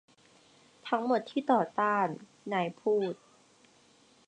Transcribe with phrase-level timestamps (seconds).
[0.89, 2.07] ทั้งหมดที่ต่อต้าน
[2.53, 3.15] นายพูด